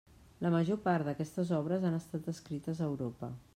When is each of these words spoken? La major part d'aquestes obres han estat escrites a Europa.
La 0.45 0.51
major 0.55 0.79
part 0.85 1.09
d'aquestes 1.09 1.53
obres 1.59 1.87
han 1.91 1.99
estat 1.99 2.33
escrites 2.35 2.81
a 2.87 2.91
Europa. 2.91 3.33